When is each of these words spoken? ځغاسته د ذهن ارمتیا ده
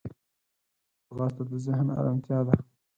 ځغاسته 1.07 1.43
د 1.49 1.51
ذهن 1.65 1.87
ارمتیا 1.99 2.39
ده 2.47 2.55